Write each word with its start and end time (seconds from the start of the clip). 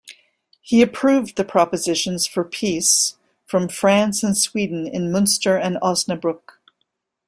He 0.63 0.81
approved 0.81 1.35
the 1.35 1.43
propositions 1.45 2.25
for 2.25 2.43
peace 2.43 3.17
from 3.45 3.67
France 3.69 4.23
and 4.23 4.35
Sweden 4.35 4.87
in 4.87 5.11
Munster 5.11 5.55
and 5.57 5.75
Osnabruck. 5.79 6.53